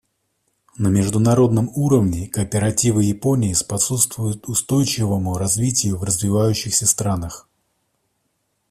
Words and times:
На 0.79 0.87
международном 0.87 1.69
уровне 1.75 2.27
кооперативы 2.27 3.03
Японии 3.03 3.53
способствуют 3.53 4.49
устойчивому 4.49 5.37
развитию 5.37 5.95
в 5.99 6.03
развивающихся 6.03 6.87
странах. 6.87 7.47